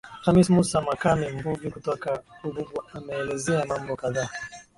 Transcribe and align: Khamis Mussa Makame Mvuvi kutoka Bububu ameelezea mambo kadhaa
Khamis 0.23 0.49
Mussa 0.49 0.81
Makame 0.81 1.29
Mvuvi 1.29 1.71
kutoka 1.71 2.21
Bububu 2.43 2.83
ameelezea 2.93 3.65
mambo 3.65 3.95
kadhaa 3.95 4.29